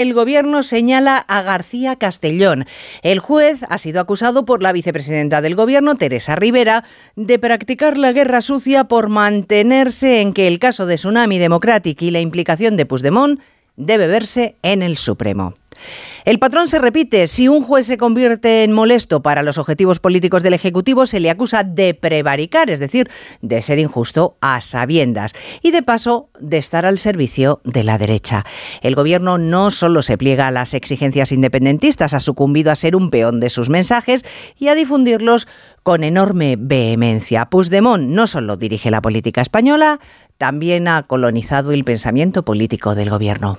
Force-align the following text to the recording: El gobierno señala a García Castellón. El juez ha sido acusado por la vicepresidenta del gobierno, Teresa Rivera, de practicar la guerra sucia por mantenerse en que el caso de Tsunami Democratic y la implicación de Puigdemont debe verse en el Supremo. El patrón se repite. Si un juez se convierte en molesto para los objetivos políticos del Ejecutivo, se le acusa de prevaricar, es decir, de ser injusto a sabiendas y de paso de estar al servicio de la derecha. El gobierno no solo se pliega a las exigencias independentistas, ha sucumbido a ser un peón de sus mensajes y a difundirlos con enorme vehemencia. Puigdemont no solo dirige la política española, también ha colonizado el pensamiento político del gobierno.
El 0.00 0.14
gobierno 0.14 0.62
señala 0.62 1.18
a 1.18 1.42
García 1.42 1.94
Castellón. 1.96 2.64
El 3.02 3.18
juez 3.18 3.60
ha 3.68 3.76
sido 3.76 4.00
acusado 4.00 4.46
por 4.46 4.62
la 4.62 4.72
vicepresidenta 4.72 5.42
del 5.42 5.54
gobierno, 5.54 5.94
Teresa 5.94 6.36
Rivera, 6.36 6.84
de 7.16 7.38
practicar 7.38 7.98
la 7.98 8.12
guerra 8.12 8.40
sucia 8.40 8.84
por 8.84 9.10
mantenerse 9.10 10.22
en 10.22 10.32
que 10.32 10.48
el 10.48 10.58
caso 10.58 10.86
de 10.86 10.94
Tsunami 10.94 11.36
Democratic 11.38 12.00
y 12.00 12.12
la 12.12 12.20
implicación 12.20 12.78
de 12.78 12.86
Puigdemont 12.86 13.42
debe 13.76 14.06
verse 14.06 14.56
en 14.62 14.80
el 14.80 14.96
Supremo. 14.96 15.59
El 16.24 16.38
patrón 16.38 16.68
se 16.68 16.78
repite. 16.78 17.26
Si 17.26 17.48
un 17.48 17.62
juez 17.62 17.86
se 17.86 17.98
convierte 17.98 18.64
en 18.64 18.72
molesto 18.72 19.22
para 19.22 19.42
los 19.42 19.58
objetivos 19.58 20.00
políticos 20.00 20.42
del 20.42 20.54
Ejecutivo, 20.54 21.06
se 21.06 21.20
le 21.20 21.30
acusa 21.30 21.64
de 21.64 21.94
prevaricar, 21.94 22.70
es 22.70 22.80
decir, 22.80 23.10
de 23.40 23.62
ser 23.62 23.78
injusto 23.78 24.36
a 24.40 24.60
sabiendas 24.60 25.32
y 25.62 25.70
de 25.70 25.82
paso 25.82 26.30
de 26.38 26.58
estar 26.58 26.86
al 26.86 26.98
servicio 26.98 27.60
de 27.64 27.84
la 27.84 27.98
derecha. 27.98 28.44
El 28.82 28.94
gobierno 28.94 29.38
no 29.38 29.70
solo 29.70 30.02
se 30.02 30.18
pliega 30.18 30.46
a 30.46 30.50
las 30.50 30.74
exigencias 30.74 31.32
independentistas, 31.32 32.14
ha 32.14 32.20
sucumbido 32.20 32.70
a 32.70 32.76
ser 32.76 32.96
un 32.96 33.10
peón 33.10 33.40
de 33.40 33.50
sus 33.50 33.70
mensajes 33.70 34.24
y 34.58 34.68
a 34.68 34.74
difundirlos 34.74 35.48
con 35.82 36.04
enorme 36.04 36.56
vehemencia. 36.58 37.46
Puigdemont 37.46 38.08
no 38.08 38.26
solo 38.26 38.56
dirige 38.56 38.90
la 38.90 39.00
política 39.00 39.40
española, 39.40 39.98
también 40.38 40.88
ha 40.88 41.02
colonizado 41.02 41.72
el 41.72 41.84
pensamiento 41.84 42.44
político 42.44 42.94
del 42.94 43.10
gobierno. 43.10 43.58